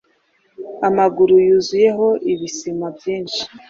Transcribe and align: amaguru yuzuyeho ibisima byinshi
amaguru 0.87 1.33
yuzuyeho 1.47 2.07
ibisima 2.31 2.85
byinshi 2.97 3.41